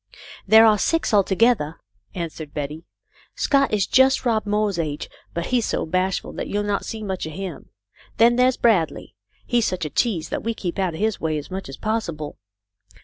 "There 0.53 0.65
are 0.65 0.79
six, 0.79 1.13
altogether," 1.13 1.79
answered 2.15 2.55
Betty. 2.55 2.85
"Scott 3.35 3.71
is 3.71 3.85
just 3.85 4.25
Rob 4.25 4.47
Moore's 4.47 4.79
age, 4.79 5.07
but 5.35 5.45
he 5.45 5.59
is 5.59 5.65
so 5.67 5.85
bashful 5.85 6.33
that 6.33 6.47
you'll 6.47 6.63
not 6.63 6.85
see 6.85 7.03
much 7.03 7.27
of 7.27 7.33
him. 7.33 7.69
Then 8.17 8.35
there's 8.35 8.57
Bradley. 8.57 9.13
He 9.45 9.59
is 9.59 9.65
such 9.65 9.85
a 9.85 9.91
tease 9.91 10.29
that 10.29 10.41
we 10.43 10.55
keep 10.55 10.79
out 10.79 10.95
of 10.95 10.99
his 10.99 11.21
way 11.21 11.37
as 11.37 11.51
much 11.51 11.69
as 11.69 11.77
possible. 11.77 12.39